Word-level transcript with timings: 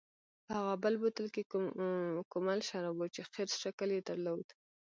په 0.45 0.51
هغه 0.59 0.73
بل 0.83 0.93
بوتل 1.01 1.27
کې 1.35 1.43
کومل 2.31 2.59
شراب 2.69 2.95
و 2.97 3.05
چې 3.15 3.21
خرس 3.31 3.53
شکل 3.63 3.89
یې 3.95 4.01
درلود. 4.09 4.47